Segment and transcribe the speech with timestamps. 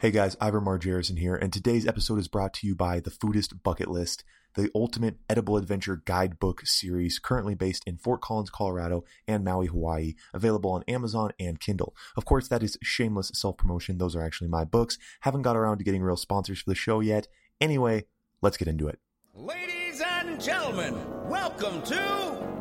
[0.00, 3.64] Hey guys, Ivor Margerison here, and today's episode is brought to you by the Foodist
[3.64, 4.22] Bucket List,
[4.54, 10.14] the ultimate edible adventure guidebook series currently based in Fort Collins, Colorado and Maui, Hawaii,
[10.32, 11.96] available on Amazon and Kindle.
[12.16, 13.98] Of course, that is shameless self promotion.
[13.98, 14.98] Those are actually my books.
[15.22, 17.26] Haven't got around to getting real sponsors for the show yet.
[17.60, 18.04] Anyway,
[18.40, 19.00] let's get into it.
[19.34, 20.94] Ladies and gentlemen,
[21.28, 21.96] welcome to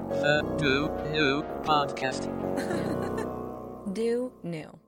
[0.09, 2.33] The Do New Podcast.
[3.93, 4.79] Do new.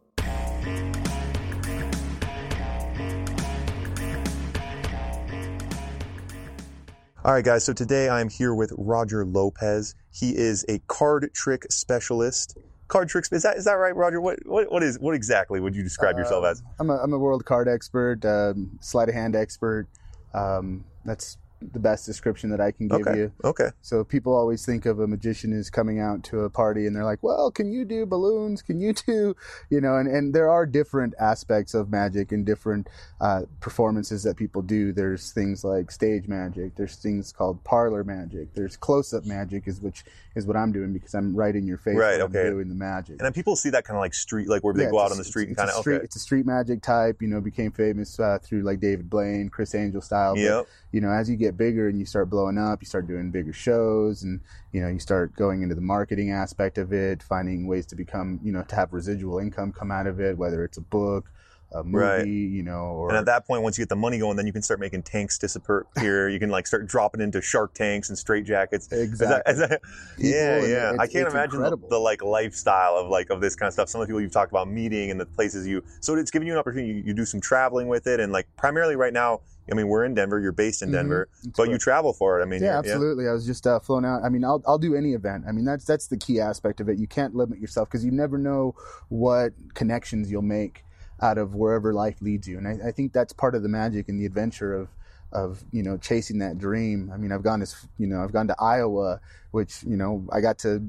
[7.25, 7.65] All right, guys.
[7.65, 9.93] So today I'm here with Roger Lopez.
[10.09, 12.57] He is a card trick specialist.
[12.87, 14.21] Card tricks is that is that right, Roger?
[14.21, 16.63] What what what is what exactly would you describe yourself as?
[16.79, 19.87] I'm a, I'm a world card expert, um, sleight of hand expert.
[20.33, 23.17] Um, that's the best description that I can give Okay.
[23.17, 23.31] you.
[23.43, 23.69] Okay.
[23.81, 27.03] So people always think of a magician as coming out to a party and they're
[27.03, 28.61] like, well, can you do balloons?
[28.61, 29.35] Can you do,
[29.69, 32.87] you know, and, and there are different aspects of magic and different
[33.19, 34.91] uh, performances that people do.
[34.93, 36.75] There's things like stage magic.
[36.75, 38.53] There's things called parlor magic.
[38.53, 40.03] There's close up magic is which
[40.35, 42.47] is what I'm doing because I'm right in your face Right, okay.
[42.47, 43.13] I'm doing the magic.
[43.13, 45.11] And then people see that kind of like street, like where they Yeah, go out
[45.11, 46.05] on the street and kind of street, okay.
[46.05, 47.21] It's a street magic type.
[47.21, 50.37] You know, became famous uh, through like David Blaine, Criss Angel style.
[50.37, 50.67] Yep.
[50.91, 53.53] You know, as you get bigger and you start blowing up, you start doing bigger
[53.53, 54.39] shows, and
[54.71, 58.39] you know, you start going into the marketing aspect of it, finding ways to become,
[58.43, 61.31] you know, to have residual income come out of it, whether it's a book,
[61.71, 62.25] a movie, Right.
[62.27, 64.53] you know, or And at that point, once you get the money going, then you
[64.53, 65.85] can start making tanks disappear.
[66.29, 68.85] you can like start dropping into shark tanks and straight jackets.
[68.91, 69.53] Is that- exactly.
[69.53, 69.81] is that-
[70.17, 70.93] yeah, yeah.
[70.93, 73.89] it's- I can't imagine the, the like lifestyle of like of this kind of stuff.
[73.89, 75.83] Some of the people you've talked about meeting and the places you.
[76.01, 76.91] So it's giving you an opportunity.
[76.93, 79.41] You, you do some traveling with it, and like primarily right now.
[79.71, 80.39] I mean, we're in Denver.
[80.39, 80.93] You're based in Mhm.
[80.93, 82.41] Denver, That's but you travel for it.
[82.41, 83.27] I mean, yeah, absolutely.
[83.27, 84.23] I was just uh, flown out.
[84.23, 85.43] I mean, I'll I'll do any event.
[85.47, 86.97] I mean, that's that's the key aspect of it.
[86.97, 88.73] You can't limit yourself because you never know
[89.09, 90.83] what connections you'll make
[91.21, 92.57] out of wherever life leads you.
[92.57, 94.89] And I, I think that's part of the magic and the adventure of
[95.31, 97.11] of you know chasing that dream.
[97.13, 99.19] I mean, I've gone as you know I've gone to Iowa,
[99.51, 100.81] which you know I got to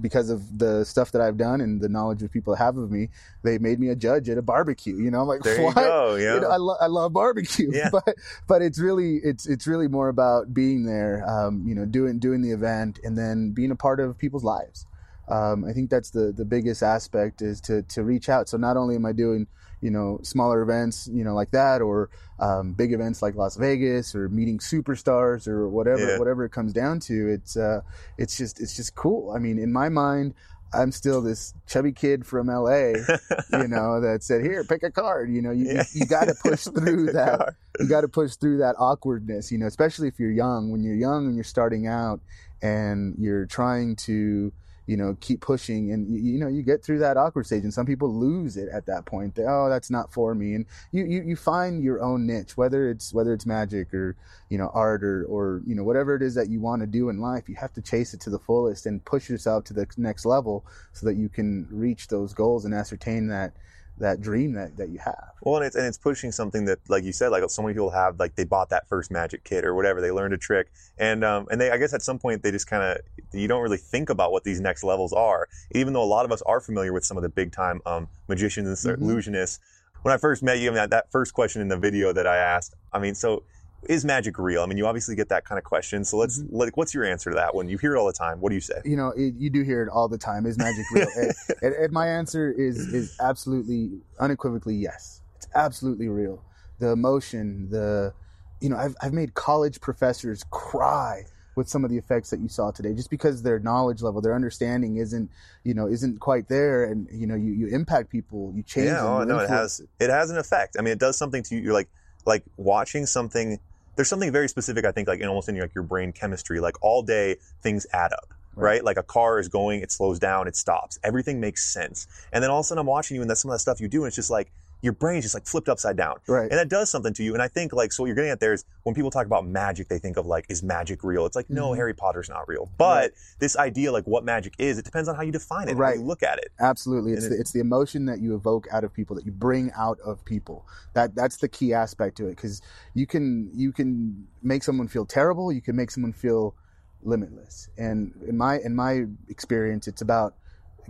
[0.00, 3.08] because of the stuff that I've done and the knowledge that people have of me.
[3.42, 4.96] They made me a judge at a barbecue.
[4.96, 6.14] You know, I'm like There you go.
[6.22, 6.34] Yeah.
[6.34, 7.90] You know, I, lo- I love barbecue, Yeah.
[7.92, 8.14] but
[8.46, 12.40] but it's really it's it's really more about being there, um, you know, doing doing
[12.42, 14.86] the event and then being a part of people's lives.
[15.28, 18.48] Um, I think that's the the biggest aspect is to to reach out.
[18.48, 19.46] So not only am I doing
[19.80, 24.14] you know smaller events, you know, like that, or um, big events like Las Vegas,
[24.14, 26.18] or meeting superstars, or whatever Yeah.
[26.18, 27.28] whatever it comes down to.
[27.28, 27.80] It's uh,
[28.18, 29.30] it's just it's just cool.
[29.32, 30.34] I mean, in my mind.
[30.74, 32.92] I'm still this chubby kid from LA,
[33.52, 35.84] you know, that said, "Here, pick a card." You know, you Yeah.
[35.92, 37.56] you, you got to push through that Car.
[37.78, 40.70] you got to push through that awkwardness, you know, especially if you're young.
[40.70, 42.20] When you're young and you're starting out
[42.62, 44.50] and you're trying to,
[44.86, 47.72] you know, keep pushing and you, you know, you get through that awkward stage and
[47.72, 49.34] some people lose it at that point.
[49.34, 50.54] They, oh, that's not for me.
[50.54, 54.16] And you, you, you find your own niche, whether it's, whether it's magic or,
[54.48, 57.08] you know, art or, or, you know, whatever it is that you want to do
[57.08, 59.86] in life, you have to chase it to the fullest and push yourself to the
[59.96, 63.52] next level so that you can reach those goals and ascertain that,
[63.98, 65.32] that dream that, that you have.
[65.42, 67.90] Well, and it's and it's pushing something that, like you said, like so many people
[67.90, 71.24] have, like they bought that first magic kit or whatever, they learned a trick, and
[71.24, 72.98] um, and they, I guess, at some point they just kind of,
[73.32, 76.32] you don't really think about what these next levels are, even though a lot of
[76.32, 79.02] us are familiar with some of the big time um, magicians and Mhm.
[79.02, 79.58] illusionists.
[80.02, 82.26] When I first met you, I mean, that, that first question in the video that
[82.26, 83.44] I asked, I mean, so
[83.88, 84.62] is magic real?
[84.62, 86.56] I mean, you obviously get that kind of question, so let's, mm-hmm.
[86.56, 87.68] like, what's your answer to that one?
[87.68, 88.40] You hear it all the time.
[88.40, 88.80] What do you say?
[88.84, 90.46] you know, it, you do hear it all the time.
[90.46, 91.08] Is magic real?
[91.16, 91.32] and,
[91.62, 95.22] and, and my answer is is absolutely, unequivocally yes.
[95.36, 96.42] It's absolutely real.
[96.78, 98.14] The emotion, the,
[98.60, 102.48] you know, I've I've made college professors cry with some of the effects that you
[102.48, 105.30] saw today, just because their knowledge level, their understanding isn't,
[105.64, 108.86] you know, isn't quite there, and you know, you, you impact people, you change.
[108.86, 110.76] Yeah, them, oh, no, it has it has an effect.
[110.78, 111.60] I mean, it does something to you.
[111.60, 111.88] You're like
[112.24, 113.58] like watching something.
[113.96, 116.60] There's something very specific, I think, like in almost in your, like your brain chemistry.
[116.60, 118.64] Like all day, things add up, right.
[118.64, 118.84] Right.
[118.84, 120.98] Like a car is going, it slows down, it stops.
[121.02, 122.06] Everything makes sense.
[122.32, 123.80] And then all of a sudden, I'm watching you, and that's some of that stuff
[123.80, 124.50] you do, and it's just like
[124.82, 126.16] your brain's just like flipped upside down.
[126.28, 126.50] Right.
[126.50, 127.34] And that does something to you.
[127.34, 129.46] And I think like so what you're getting at there is when people talk about
[129.46, 131.24] magic, they think of like, is magic real?
[131.24, 131.76] It's like, no, Mhm.
[131.76, 132.68] Harry Potter's not real.
[132.76, 133.10] But Right.
[133.38, 135.98] this idea, like what magic is, it depends on how you define it, how Right.
[135.98, 136.50] you look at it.
[136.58, 139.70] Absolutely, it's the, it's the emotion that you evoke out of people that you bring
[139.76, 140.66] out of people.
[140.94, 142.60] That that's the key aspect to it because
[142.92, 146.56] you can you can make someone feel terrible, you can make someone feel
[147.04, 147.68] limitless.
[147.78, 150.34] And in my in my experience, it's about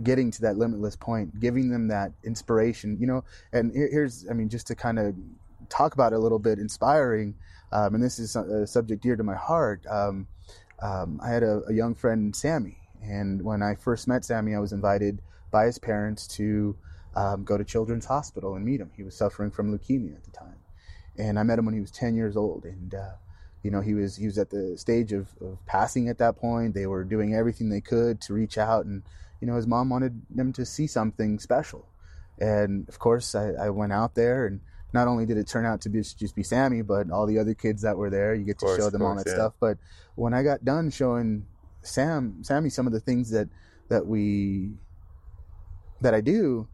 [0.01, 2.97] getting to that limitless point, giving them that inspiration.
[2.99, 5.15] You know, and here's I mean just to kind of
[5.69, 7.35] talk about it a little bit, inspiring.
[7.71, 9.85] Um, and this is a subject dear to my heart.
[9.87, 10.27] Um,
[10.81, 14.59] um, I had a, a young friend, Sammy, and when I first met Sammy, I
[14.59, 16.75] was invited by his parents to
[17.15, 18.91] um, go to Children's Hospital and meet him.
[18.95, 20.59] He was suffering from leukemia at the time,
[21.17, 23.13] and I met him when he was 10 years old, and uh,
[23.63, 26.73] you know he was he was at the stage of, of passing at that point.
[26.73, 29.03] They were doing everything they could to reach out, and
[29.43, 31.85] you know his mom wanted them to see something special,
[32.39, 34.61] and of course I, I went out there and.
[34.95, 37.55] Not only did it turn out to be just be Sammy, but all the other
[37.55, 39.33] kids that were there, you get to course, show them all that yeah.
[39.33, 39.53] stuff.
[39.59, 39.79] But
[40.13, 41.47] when I got done showing
[41.81, 43.49] Sam, Sammy, some of the things that
[43.89, 44.73] that we
[46.01, 46.67] that I do,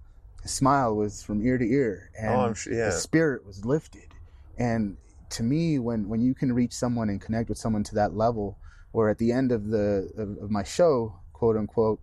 [0.43, 2.87] his smile was from ear to ear, and Oh, sure- yeah.
[2.87, 4.13] the spirit was lifted.
[4.57, 4.97] And
[5.29, 8.57] to me, when when you can reach someone and connect with someone to that level,
[8.91, 12.01] where at the end of the of, of my show, quote unquote,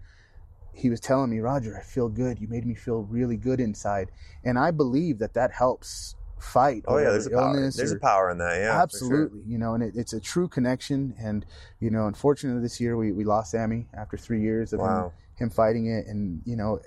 [0.77, 2.39] he was telling me, Roger, I feel good.
[2.39, 4.11] You made me feel really good inside,
[4.45, 6.85] and I believe that that helps fight.
[6.87, 7.55] Oh yeah, there's a power.
[7.55, 8.57] There's or- a power in that.
[8.57, 9.23] Yeah, for sure.
[9.23, 11.47] absolutely you know and it, it's a true connection and
[11.81, 15.13] you know unfortunately this year we, we lost sammy after three years of Wow.
[15.39, 16.81] him, him fighting it and you know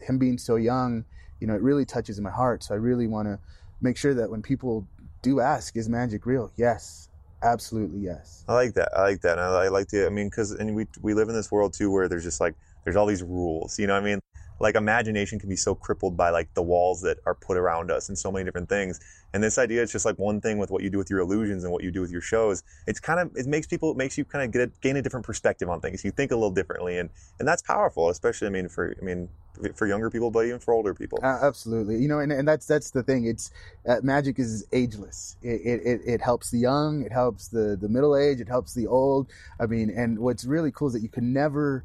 [0.00, 1.04] him being so young
[1.40, 3.38] you know it really touches my heart so i really want to
[3.80, 4.86] make sure that when people
[5.22, 7.08] do ask is magic real yes
[7.42, 8.90] absolutely yes I like that.
[8.96, 9.38] I like that.
[9.38, 10.06] I, I like the.
[10.06, 12.54] I mean, because and we we live in this world too where there's just like
[12.84, 13.78] there's all these rules.
[13.78, 14.20] You know, what I mean,
[14.60, 18.08] like imagination can be so crippled by like the walls that are put around us
[18.08, 19.00] and so many different things.
[19.32, 21.64] And this idea is just like one thing with what you do with your illusions
[21.64, 22.62] and what you do with your shows.
[22.86, 25.02] It's kind of it makes people it makes you kind of get a, gain a
[25.02, 26.04] different perspective on things.
[26.04, 29.28] You think a little differently, and and that's powerful, especially I mean for I mean
[29.74, 31.18] for younger people, but even for older people.
[31.22, 33.50] A- absolutely you know and, and that's that's the thing it's
[33.88, 38.16] uh, magic is ageless it, it, it helps the young it helps the the middle
[38.16, 41.32] age it helps the old i mean and what's really cool is that you can
[41.32, 41.84] never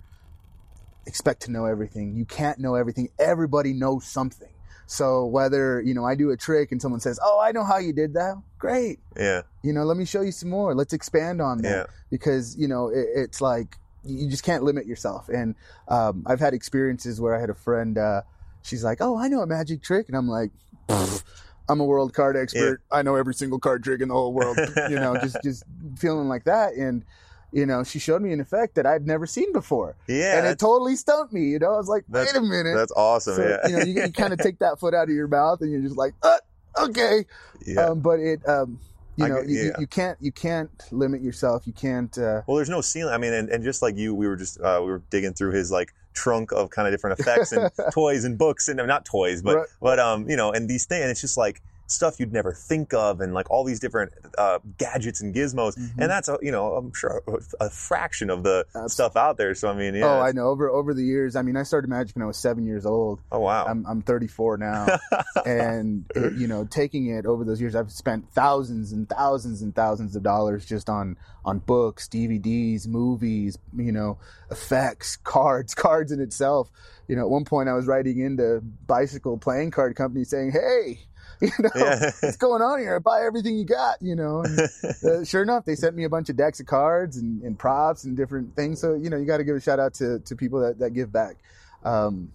[1.10, 2.16] expect to know everything.
[2.16, 3.10] You can't know everything.
[3.20, 4.48] Everybody knows something.
[4.86, 7.78] So whether you know i do a trick and someone says oh i know how
[7.78, 8.42] you did that.
[8.58, 9.00] Great.
[9.16, 10.74] Yeah, you know let me show you some more.
[10.74, 11.70] Let's expand on that.
[11.70, 11.86] Yeah.
[12.10, 15.30] because you know it, it's like you just can't limit yourself.
[15.30, 15.54] And
[15.90, 18.22] um, i've had experiences where i had a friend uh,
[18.64, 20.08] she's like oh i know a magic trick.
[20.08, 20.52] And i'm like
[20.88, 21.24] "Pfft,
[21.70, 22.82] i'm a world card expert.
[22.92, 24.58] I know every single card trick in the whole world.
[24.90, 25.64] You know just just
[25.98, 26.74] feeling like that.
[26.74, 27.06] And
[27.52, 30.38] you know she showed me an effect that i'd never seen before yeah.
[30.38, 33.36] and it totally stumped me you know i was like wait a minute that's awesome.
[33.36, 35.60] so, yeah, you know you, you kind of take that foot out of your mouth
[35.62, 36.38] and you're just like uh,
[36.80, 37.26] okay
[37.66, 37.86] yeah.
[37.88, 38.80] um, but it um,
[39.16, 42.58] you know get- you, you- you can't you can't limit yourself you can't uh, Well,
[42.58, 43.14] there's no ceiling.
[43.14, 45.52] I mean, and, and just like you, we were just uh, we were digging through
[45.52, 49.42] his like trunk of kind of different effects and toys and books and not toys,
[49.42, 49.68] but Right.
[49.82, 51.62] but um you know and these things and it's just like
[51.92, 55.92] stuff you'd never think of and like all these different uh, gadgets and gizmos Mhm.
[55.98, 58.90] and that's a, you know I'm sure a, a fraction of the Absolutely.
[58.90, 59.54] stuff out there.
[59.56, 60.06] So I mean, yeah.
[60.06, 60.48] oh, I know.
[60.50, 63.20] Over over the years, I mean, I started magic when I was seven years old.
[63.32, 63.66] oh wow.
[63.66, 64.88] I'm I'm 34 now,
[65.46, 69.74] and it, you know, taking it over those years, I've spent thousands and thousands and
[69.76, 74.18] thousands of dollars just on on books, DVDs, movies, you know,
[74.52, 76.70] effects, cards, cards in itself.
[77.08, 81.00] You know, at one point, I was writing into bicycle playing card company saying, "Hey."
[81.42, 82.12] You know, Yeah.
[82.20, 83.00] what's going on here?
[83.00, 84.44] Buy everything you got, you know.
[84.44, 84.60] And,
[85.06, 88.04] uh, sure enough, they sent me a bunch of decks of cards and, and props
[88.04, 88.82] and different things.
[88.82, 90.92] So you know, you got to give a shout out to to people that, that
[90.92, 91.38] give back.
[91.84, 92.32] Um,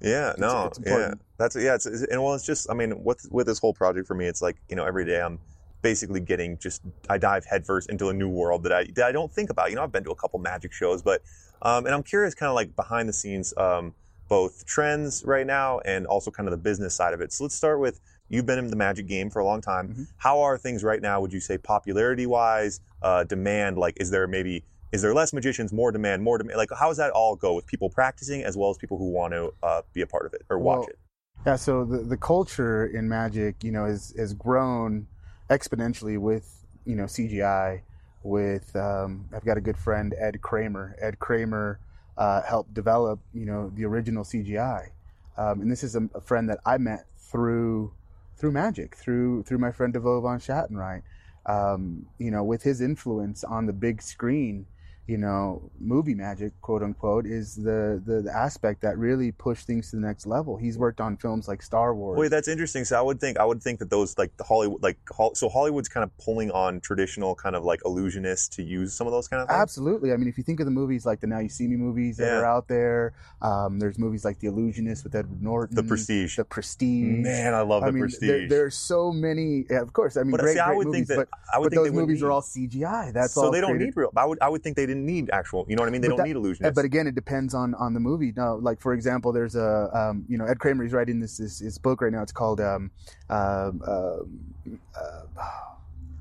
[0.00, 1.74] Yeah, no, it's yeah, that's yeah.
[1.74, 4.26] It's, it's and well, it's just I mean, with with this whole project for me,
[4.26, 5.38] it's like you know, every day I'm
[5.82, 9.32] basically getting just I dive headfirst into a new world that I that I don't
[9.32, 9.70] think about.
[9.70, 11.22] You know, I've been to a couple magic shows, but
[11.62, 13.94] um, and I'm curious, kind of like behind the scenes, um,
[14.28, 17.32] both trends right now and also kind of the business side of it.
[17.32, 19.88] So let's start with you've been in the magic game for a long time.
[19.94, 20.06] Mhm.
[20.18, 21.20] How are things right now?
[21.20, 23.78] Would you say popularity wise, uh, demand?
[23.78, 26.56] Like, is there maybe is there less magicians, more demand, more demand?
[26.56, 29.34] Like, how does that all go with people practicing as well as people who want
[29.34, 30.98] to uh, be a part of it or watch Well, it?
[31.46, 35.06] Yeah, so the, the culture in magic, you know, has, has grown
[35.50, 37.82] exponentially with, you know, CGI.
[38.22, 40.96] With, um, I've got a good friend, Ed Kramer.
[41.00, 41.78] Ed Kramer
[42.16, 44.88] uh, helped develop, you know, the original CGI.
[45.36, 47.92] Um, and this is a, a friend that I met through
[48.38, 51.02] through magic, through through my friend DeVo von Schattenreich.
[51.46, 54.66] Um, you know, with his influence on the big screen,
[55.08, 59.88] you know, movie magic, quote unquote, is the, the the aspect that really pushed things
[59.90, 60.58] to the next level.
[60.58, 62.18] He's worked on films like Star Wars.
[62.18, 62.84] Wait, that's interesting.
[62.84, 64.98] So I would think I would think that those like the Hollywood like
[65.32, 69.12] so Hollywood's kind of pulling on traditional kind of like illusionists to use some of
[69.14, 69.58] those kind of things.
[69.58, 70.12] Absolutely.
[70.12, 72.18] I mean, if you think of the movies like the Now You See Me movies
[72.18, 72.40] that Yeah.
[72.40, 76.36] are out there, um, there's movies like The Illusionist with Edward Norton, The Prestige.
[76.36, 77.22] The Prestige.
[77.24, 78.28] Man, I love I the mean, Prestige.
[78.28, 79.64] There, there are so many.
[79.70, 81.54] Yeah, of course, I mean, but great, see, I great would movies, think that but,
[81.54, 83.14] I would but think those movies need, are all CGI.
[83.14, 84.12] That's so all they don't created- need real.
[84.14, 85.64] I would I would think they didn't need actual.
[85.68, 86.00] You know what I mean?
[86.00, 86.40] They But don't that- need Uh,
[86.70, 86.74] illusionists.
[86.74, 88.32] But again, it depends on on the movie.
[88.36, 90.82] No, like for example, there's a um, you know Ed Kramer.
[90.84, 92.22] He's writing this this, this book right now.
[92.22, 92.90] It's called um,
[93.30, 95.20] um, um, uh,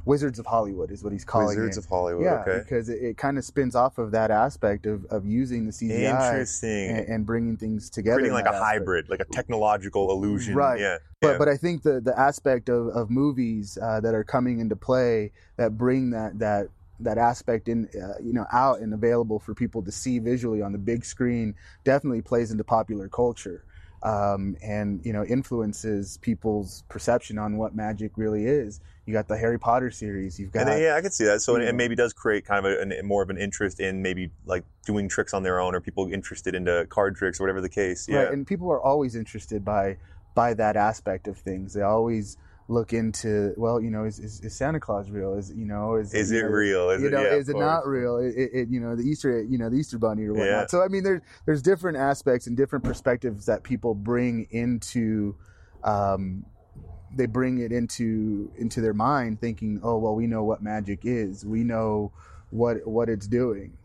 [0.06, 1.84] Wizards of Hollywood is what he's calling Wizards it.
[1.84, 2.24] of Hollywood.
[2.24, 2.60] yeah, okay.
[2.60, 6.10] because it, it kind of spins off of that aspect of, of using the CGI
[6.32, 6.92] Interesting.
[6.92, 8.20] and, and bringing things together.
[8.20, 8.64] Creating like a aspect.
[8.64, 10.56] hybrid, like a technological illusion.
[10.56, 10.80] Right.
[10.80, 11.00] Yeah.
[11.20, 11.38] But yeah.
[11.40, 15.34] but I think the the aspect of, of movies uh, that are coming into play
[15.58, 19.82] that bring that that that aspect in uh, you know out and available for people
[19.84, 23.64] to see visually on the big screen definitely plays into popular culture
[24.04, 28.80] um, and you know influences people's perception on what magic really is.
[29.06, 30.40] You got the Harry Potter series.
[30.40, 31.42] You've got And then, yeah, I can see that.
[31.42, 31.72] So it, know.
[31.72, 35.08] maybe does create kind of a, an, more of an interest in maybe like doing
[35.08, 38.08] tricks on their own, or people interested into card tricks, or whatever the case.
[38.08, 38.24] Yeah.
[38.24, 39.98] Right, and people are always interested by
[40.36, 41.74] by that aspect of things.
[41.74, 42.38] They always
[42.70, 45.36] look into, well, you know, is, is, is Santa Claus real?
[45.36, 46.90] Is you know, is is it know, real?
[46.90, 48.18] Is you it, know, yeah, is it not real?
[48.18, 50.48] It, it- you know, the Easter, you know, the Easter Bunny or whatnot.
[50.48, 50.66] Yeah.
[50.68, 55.36] So I mean, there's there's different aspects and different perspectives that people bring into.
[55.84, 56.46] Um,
[57.16, 61.46] they bring it into into their mind, thinking, "Oh, well, we know what magic is.
[61.46, 62.12] We know
[62.50, 63.78] what what it's doing."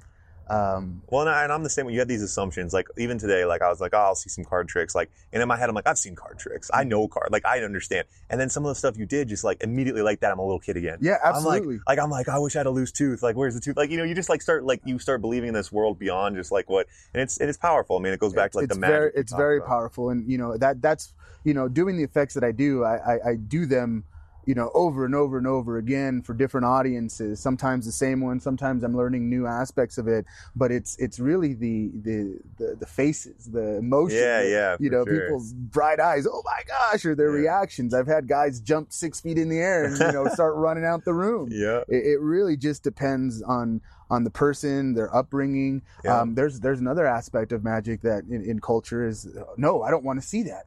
[0.49, 1.93] Um, Well, and, I, I'm the same way.
[1.93, 2.73] You had these assumptions.
[2.73, 4.95] Like even today, like I was like, oh, I'll see some card tricks.
[4.95, 6.71] Like, and in my head, I'm like, I've seen card tricks.
[6.73, 7.29] I know card.
[7.33, 8.07] Like I understand.
[8.31, 10.45] And then some of the stuff you did, just like immediately like that, I'm a
[10.45, 10.99] little kid again.
[11.01, 11.77] yeah, I'm absolutely.
[11.79, 13.23] like, like I'm like, I wish I had a loose tooth.
[13.23, 13.77] Like, where's the tooth?
[13.77, 16.37] Like, you know, you just like start like you start believing in this world beyond
[16.37, 17.97] just like what, and it's it is powerful.
[17.97, 18.95] I mean, it goes back to like it's the magic.
[18.95, 19.69] very it's very about.
[19.69, 21.13] powerful and you know that that's
[21.45, 24.05] you know doing the effects that i do I, I i do them
[24.47, 28.41] you know over and over and over again for different audiences sometimes the same one
[28.41, 30.25] sometimes i'm learning new aspects of it
[30.57, 35.05] but it's it's really the the the, the faces the emotion Yeah, yeah, you know
[35.05, 35.21] sure.
[35.21, 37.41] people's bright eyes oh my gosh or their Yeah.
[37.43, 40.85] reactions i've had guys jump six feet in the air and you know start running
[40.85, 41.83] out the room Yeah.
[41.89, 43.81] it, it really just depends on
[44.11, 45.81] on the person, their upbringing.
[46.05, 46.21] Yeah.
[46.21, 50.05] Um, there's there's another aspect of magic that in, in culture is no, I don't
[50.05, 50.67] want to see that,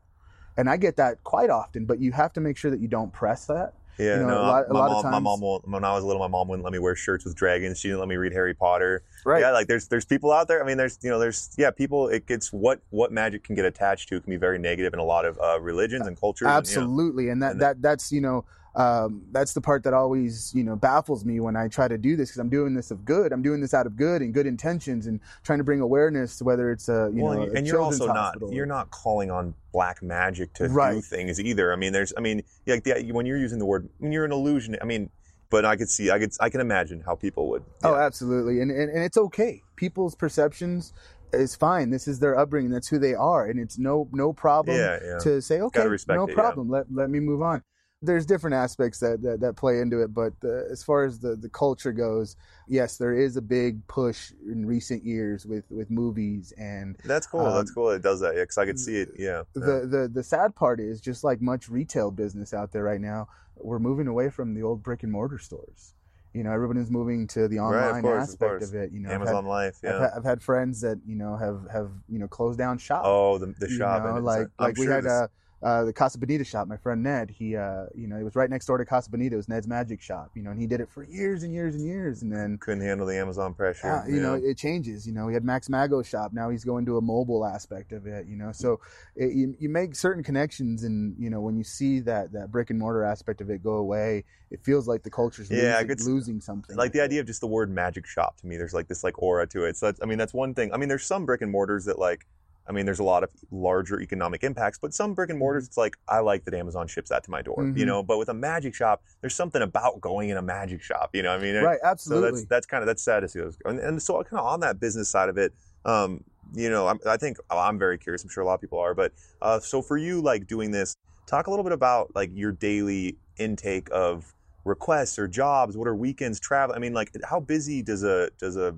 [0.57, 1.85] and I get that quite often.
[1.85, 3.73] But you have to make sure that you don't press that.
[3.97, 5.67] Yeah, You know, no, a lot- a my, lot of mom, my mom won't.
[5.69, 7.79] When I was little, my mom wouldn't let me wear shirts with dragons.
[7.79, 9.03] She didn't let me read Harry Potter.
[9.25, 9.39] Right.
[9.39, 10.61] Yeah, like there's there's people out there.
[10.61, 12.09] I mean, there's you know there's yeah people.
[12.09, 15.03] It gets what what magic can get attached to can be very negative in a
[15.05, 16.47] lot of uh, religions and cultures.
[16.47, 18.43] and, you know, Absolutely, and that and that that's you know.
[18.75, 22.17] Um, that's the part that always, you know, baffles me when I try to do
[22.17, 23.31] this because I'm doing this of good.
[23.31, 26.43] I'm doing this out of good and good intentions and trying to bring awareness to
[26.43, 28.49] whether it's a, you well, know, and you're also hospital.
[28.49, 31.71] not you're not calling on black magic to do things either.
[31.71, 34.33] I mean, there's I mean, like the, when you're using the word when you're an
[34.33, 34.75] illusion.
[34.81, 35.09] I mean,
[35.49, 37.63] but I could see I could I can imagine how people would.
[37.83, 39.61] Oh, absolutely, and, and and it's okay.
[39.77, 40.91] People's perceptions
[41.31, 41.91] is fine.
[41.91, 42.71] This is their upbringing.
[42.71, 45.17] That's who they are, and it's no no problem Yeah, yeah.
[45.19, 46.35] to say okay, no it, yeah.
[46.35, 46.69] problem.
[46.69, 47.63] Let let me move on.
[48.05, 51.35] There's different aspects that that, that play into it, but the, as far as the
[51.35, 52.35] the culture goes,
[52.67, 57.45] yes, there is a big push in recent years with with movies and That's cool.
[57.53, 57.89] That's Um, cool.
[57.91, 59.09] It does that because I could see it.
[59.17, 59.43] Yeah.
[59.55, 59.61] yeah.
[59.65, 63.27] the, the the sad part is just like much retail business out there right now,
[63.57, 65.93] we're moving away from the old brick and mortar stores.
[66.33, 68.67] You know, everybody's moving to the Right, of online course, aspect course.
[68.69, 68.91] of it.
[68.91, 69.77] You know, I've had- Amazon Life.
[69.83, 69.99] I've, Yeah.
[70.01, 73.03] had, I've had friends that you know have have you know closed down shop.
[73.05, 74.03] Oh, the, the you shop.
[74.03, 75.29] know, and it's like like we sure had this-
[75.65, 76.67] uh, the Casa Bonita shop.
[76.67, 79.33] My friend Ned, he uh, you know it was right next door to Casa Bonita.
[79.33, 80.29] It was Ned's Magic Shop.
[80.35, 82.59] You know, and he did it for years and years and years, and then.
[82.59, 83.91] couldn't handle the Amazon pressure.
[83.91, 85.07] Uh, you know, it changes.
[85.07, 86.33] You know, he had Max Mago's shop.
[86.33, 88.27] Now he's going to a mobile aspect of it.
[88.27, 88.79] You know, so
[89.15, 92.69] it, you, you make certain connections, and you know, when you see that that brick
[92.69, 96.41] and mortar aspect of it go away, it feels like the culture's Yeah, losing, losing
[96.41, 96.75] something.
[96.75, 99.21] like the idea of just the word magic shop to me there's like this like
[99.21, 101.41] aura to it so that's i mean that's one thing i mean there's some brick
[101.41, 102.25] and mortars that like
[102.67, 105.77] i mean there's a lot of larger economic impacts but some brick and mortars it's
[105.77, 107.87] like i like that amazon ships that to my door you Mhm.
[107.87, 111.23] know but with a magic shop there's something about going in a magic shop you
[111.23, 112.31] know i mean right, so absolutely.
[112.31, 114.59] that's that's kind of that's sad to see those and, and so kind of on
[114.61, 115.53] that business side of it
[115.85, 118.61] um you know I'm, i think oh, i'm very curious i'm sure a lot of
[118.61, 120.95] people are but uh so for you like doing this
[121.27, 125.95] talk a little bit about like your daily intake of requests or jobs what are
[125.95, 128.75] weekends travel i mean like how busy does a does a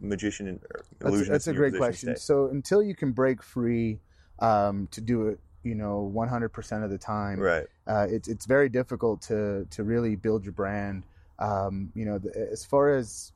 [0.00, 2.16] magician or That's, illusionist that's a great question.
[2.16, 2.20] stay?
[2.20, 4.00] So until you can break free
[4.38, 8.68] um, to do it, you know, 100% of the time, right uh, it's it's very
[8.68, 11.04] difficult to to really build your brand.
[11.38, 13.32] Um, you know, the, as far as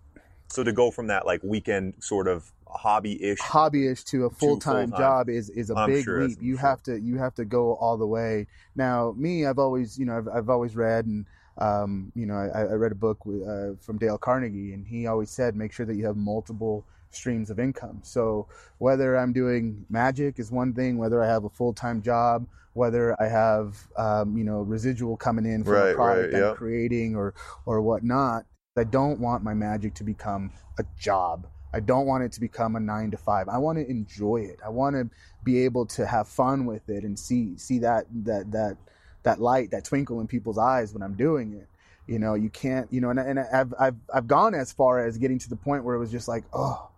[0.48, 4.90] so to go from that like weekend sort of hobby-ish hobbyish to a full time
[4.90, 5.00] full-time.
[5.00, 6.38] job is is a I'm big sure leap.
[6.40, 6.68] You sure.
[6.68, 8.46] have to you have to go all the way.
[8.76, 11.26] Now, me, I've always you know I've, I've always read and
[11.58, 15.06] um, you know I, I read a book with, uh, from Dale Carnegie, and he
[15.06, 18.00] always said make sure that you have multiple streams of income.
[18.02, 22.46] So whether I'm doing magic is one thing, whether I have a full time job,
[22.74, 26.48] whether I have um, you know residual coming in from Right, a product right, I'm
[26.48, 26.54] yeah.
[26.54, 27.34] creating or
[27.66, 28.44] or whatnot.
[28.76, 31.46] I don't want my magic to become a job.
[31.74, 33.48] I don't want it to become a nine to five.
[33.48, 34.60] I want to enjoy it.
[34.64, 35.08] I want to
[35.44, 38.76] be able to have fun with it and see see that that that
[39.22, 41.68] that light, that twinkle in people's eyes when I'm doing it.
[42.06, 42.92] You know, you can't.
[42.92, 45.84] You know, and, and I've I've I've gone as far as getting to the point
[45.84, 46.88] where it was just like, oh,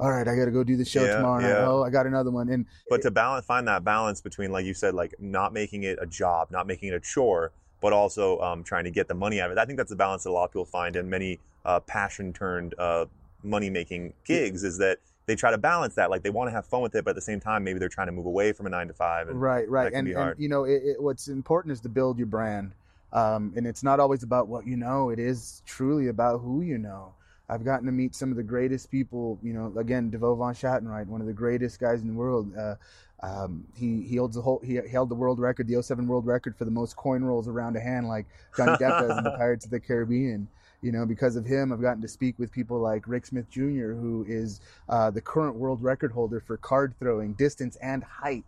[0.00, 1.68] all right, I got to go do the show Yeah, tomorrow yeah.
[1.68, 4.74] Oh, I got another one, and but to balance find that balance between like you
[4.74, 8.62] said like not making it a job not making it a chore but also um,
[8.64, 10.32] trying to get the money out of it i think that's the balance that a
[10.32, 13.06] lot of people find in many uh, passion turned uh,
[13.42, 14.98] money making gigs is that
[15.28, 17.14] they try to balance that like they want to have fun with it but at
[17.14, 19.40] the same time maybe they're trying to move away from a nine to five and
[19.40, 22.72] right right and, and you know it, it, what's important is to build your brand
[23.12, 26.76] um, and it's not always about what you know it is truly about who you
[26.76, 27.14] know.
[27.50, 31.06] I've gotten to meet some of the greatest people you know again devo von Schattenreich,
[31.06, 32.74] one of the greatest guys in the world uh,
[33.20, 36.56] um, he, he holds the whole he held the world record the 07 world record
[36.56, 39.64] for the most coin rolls around a hand like johnny depp does in the pirates
[39.64, 40.46] of the caribbean
[40.82, 43.92] you know because of him i've gotten to speak with people like rick smith jr
[43.92, 48.44] who is uh, the current world record holder for card throwing distance and height.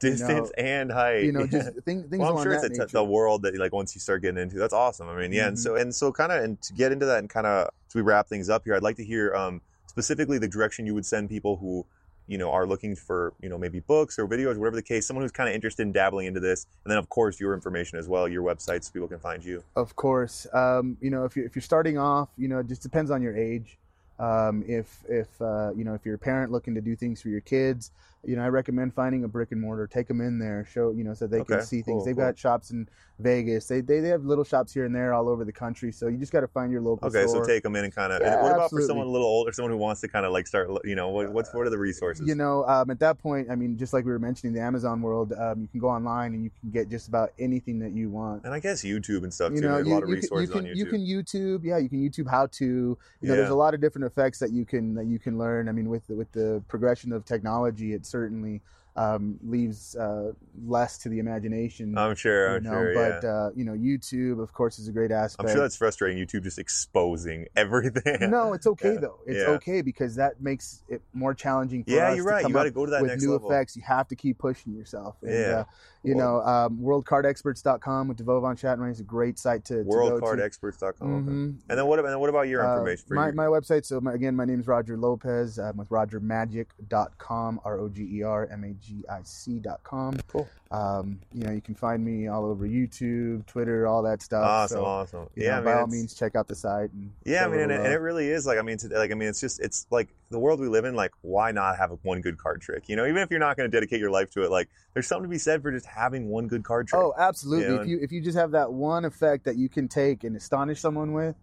[0.00, 1.22] Distance and height.
[1.24, 3.72] you know, just thing, things well, I'm sure it's a t- the world that like
[3.72, 5.08] once you start getting into that's awesome.
[5.08, 5.60] I mean yeah and Mhm.
[5.60, 8.02] so and so kind of and to get into that and kind of as we
[8.02, 11.28] wrap things up here I'd like to hear um, specifically the direction you would send
[11.30, 11.86] people who
[12.26, 15.22] you know are looking for you know maybe books or videos whatever the case someone
[15.22, 18.08] who's kind of interested in dabbling into this and then of course your information as
[18.08, 21.46] well your website so people can find you Of course, um, you know, if you're
[21.46, 23.78] if you're starting off, you know, it just depends on your age.
[24.18, 27.28] Um, if if uh, you know if you're a parent looking to do things for
[27.28, 27.90] your kids,
[28.26, 31.04] you know, I recommend finding a brick and mortar, take them in there, show you
[31.04, 32.04] know, so they can Okay, see cool, things.
[32.04, 32.24] They've cool.
[32.24, 32.88] got shops in
[33.18, 33.66] Vegas.
[33.66, 35.92] They, they they have little shops here and there all over the country.
[35.92, 37.44] So you just got to find your local okay store.
[37.44, 39.52] so take them in and kind of Yeah, what about for someone a little older
[39.52, 41.78] someone who wants to kind of like start you know what, what's what are the
[41.78, 44.60] resources You know, um, at that point, I mean, just like we were mentioning, the
[44.60, 47.92] Amazon world, um, you can go online and you can get just about anything that
[47.92, 48.44] you want.
[48.44, 50.14] and I guess YouTube and stuff you too know, there's a you, lot of you
[50.16, 52.98] can, resources you can, on YouTube you can YouTube, yeah, you can YouTube how to.
[53.20, 55.68] You know, there's a lot of different effects that you can that you can learn.
[55.68, 58.62] I mean, with the, with the progression of technology, it certainly
[58.96, 60.30] um, leaves uh,
[60.64, 61.98] less to the imagination.
[61.98, 63.18] I'm sure I'm know, sure yeah.
[63.20, 65.48] but uh, you know, YouTube, of course, is a great aspect.
[65.48, 66.24] I'm sure that's frustrating.
[66.24, 68.30] YouTube just exposing everything.
[68.30, 69.00] no, it's okay Yeah.
[69.00, 69.18] though.
[69.26, 69.54] It's Yeah.
[69.56, 72.46] okay because that makes it more challenging for Yeah, us you're to right.
[72.46, 73.50] You got to go to that with next new level.
[73.50, 73.74] effects.
[73.74, 75.16] You have to keep pushing yourself.
[75.22, 75.58] And, Yeah.
[75.60, 75.64] uh,
[76.04, 80.18] you Well- know, um, worldcardexperts.com with Devo von is a great site to, to go
[80.20, 80.24] to.
[80.24, 81.12] WorldCardExperts.com.
[81.12, 81.30] okay.
[81.68, 81.98] And then what?
[81.98, 83.32] And then what about your Uh, information for my, you?
[83.34, 83.84] my website.
[83.84, 85.58] So my, again, my name is Roger Lopez.
[85.58, 87.60] I'm with RogerMagic.com.
[87.64, 90.16] R O G E R M A G I C.com.
[90.28, 90.48] Cool.
[90.70, 94.44] Um, you know, you can find me all over YouTube, Twitter, all that stuff.
[94.44, 95.26] awesome, so, awesome.
[95.36, 96.90] Yeah, know, I mean, by all means, check out the site.
[96.92, 99.10] And Yeah, I mean, and, little and it really is like I mean, today, like
[99.12, 100.94] I mean, it's just it's like the world we live in.
[100.94, 102.88] Like, why not have one good card trick?
[102.88, 105.06] You know, even if you're not going to dedicate your life to it, like there's
[105.06, 107.00] something to be said for just having one good card trick.
[107.02, 107.66] Oh, absolutely.
[107.66, 110.24] You know, if you if you just have that one effect that you can take
[110.24, 111.36] and astonish someone with,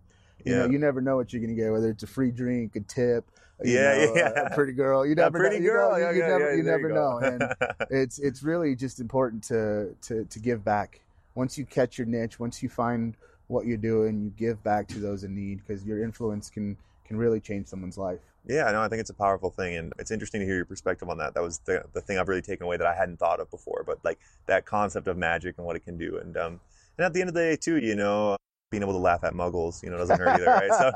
[0.44, 1.72] you know, you never know what you're gonna get.
[1.72, 3.26] Whether it's a free drink, a tip,
[3.64, 4.30] you Yeah, know, yeah.
[4.48, 5.06] a pretty girl.
[5.06, 5.66] You A never pretty know.
[5.66, 5.98] You, know, girl.
[6.00, 6.96] you, yeah, you yeah, never yeah, you never go.
[6.96, 7.18] know.
[7.20, 7.56] And
[7.92, 11.02] it's it's really just important to to to give back.
[11.36, 13.16] Once you catch your niche, once you find
[13.48, 16.76] what you're doing, you give back to those in need because your influence can
[17.12, 18.20] can really change someone's life.
[18.48, 21.10] Yeah, no, I think it's a powerful thing, and it's interesting to hear your perspective
[21.10, 21.34] on that.
[21.34, 23.84] That was the, the thing I've really taken away that I hadn't thought of before,
[23.86, 26.60] but like that concept of magic and what it can do, and um,
[26.98, 28.38] and at the end of the day, too, you know,
[28.72, 30.72] being able to laugh at muggles, you know, doesn't hurt either, right?
[30.72, 30.92] So,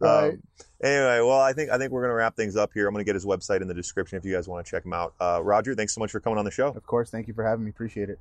[0.00, 0.30] Right.
[0.30, 0.42] um,
[0.82, 2.88] anyway, well, I think I think we're gonna wrap things up here.
[2.88, 4.92] I'm gonna get his website in the description if you guys want to check him
[4.92, 5.14] out.
[5.20, 6.68] Uh, Roger, thanks so much for coming on the show.
[6.68, 7.70] Of course, thank you for having me.
[7.70, 8.18] Appreciate it.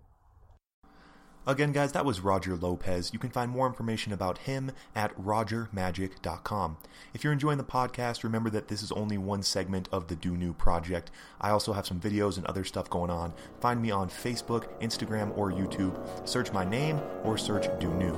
[1.48, 3.12] Again, guys, that was Roger Lopez.
[3.14, 6.78] You can find more information about him at rogermagic.com.
[7.16, 10.38] If you're enjoying the podcast, remember that this is only one segment of the Do
[10.38, 11.10] New project.
[11.40, 13.34] I also have some videos and other stuff going on.
[13.60, 16.30] Find me on Facebook, Instagram, or YouTube.
[16.30, 18.14] Search my name or search Do New.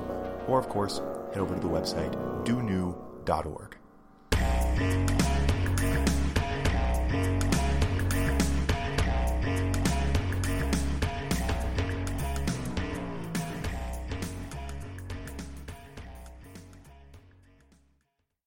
[0.47, 3.77] Or, of course, head over to the website donew.org.